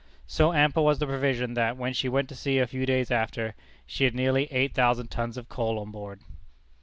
[0.25, 3.53] So ample was the provision, that, when she went to sea a few days after,
[3.85, 6.21] she had nearly eight thousand tons of coal on board.